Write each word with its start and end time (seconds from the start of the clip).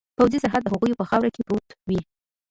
پوځي 0.17 0.37
سرحد 0.43 0.61
د 0.63 0.67
هغوی 0.73 0.91
په 0.99 1.05
خاوره 1.09 1.29
کې 1.35 1.41
پروت 1.47 1.67
وي. 1.89 1.99